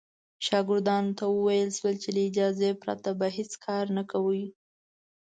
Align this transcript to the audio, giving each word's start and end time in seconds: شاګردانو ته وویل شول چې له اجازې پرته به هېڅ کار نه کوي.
شاګردانو 0.45 1.11
ته 1.19 1.25
وویل 1.35 1.69
شول 1.77 1.95
چې 2.03 2.09
له 2.15 2.21
اجازې 2.29 2.69
پرته 2.83 3.09
به 3.19 3.27
هېڅ 3.37 3.51
کار 3.65 3.85
نه 3.97 4.03
کوي. 4.11 4.45